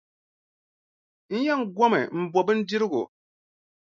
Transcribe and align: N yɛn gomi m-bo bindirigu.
N 1.35 1.37
yɛn 1.45 1.61
gomi 1.75 2.01
m-bo 2.21 2.39
bindirigu. 2.47 3.03